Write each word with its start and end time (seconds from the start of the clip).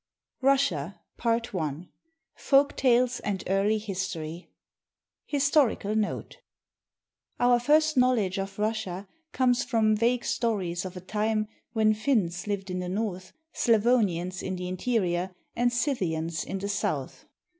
Albert 0.41 0.57
Aublet 1.15 1.45
574 1.45 1.61
RUSSIA 1.61 1.87
I 1.87 2.39
FOLK 2.39 2.75
TALES 2.75 3.19
AND 3.19 3.43
EARLY 3.45 3.77
HISTORY 3.77 4.49
HISTORICAL 5.27 5.95
NOTE 5.95 6.37
Our 7.39 7.59
first 7.59 7.97
knowledge 7.97 8.39
of 8.39 8.57
Russia 8.57 9.07
comes 9.31 9.63
from 9.63 9.95
vague 9.95 10.25
stories 10.25 10.85
of 10.85 10.97
a 10.97 11.01
time 11.01 11.47
when 11.73 11.93
Finns 11.93 12.47
lived 12.47 12.71
in 12.71 12.79
the 12.79 12.89
north, 12.89 13.31
Slavonians 13.53 14.41
in 14.41 14.55
the 14.55 14.67
in 14.67 14.77
terior, 14.77 15.35
and 15.55 15.71
Scythians 15.71 16.43
in 16.45 16.57
the 16.57 16.69
south. 16.69 17.25